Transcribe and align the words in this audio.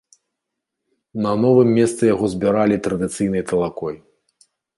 На 1.25 1.33
новым 1.43 1.69
месцы 1.79 2.03
яго 2.15 2.25
збіралі 2.35 2.81
традыцыйнай 2.89 3.43
талакой. 3.53 3.95